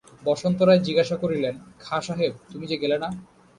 বসন্ত 0.23 0.59
রায় 0.61 0.81
জিজ্ঞাসা 0.87 1.15
করিলেন, 1.17 1.55
খাঁ 1.79 2.01
সাহেব, 2.01 2.31
তুমি 2.51 2.65
যে 2.67 2.75
গেলে 2.77 2.97
না? 3.03 3.09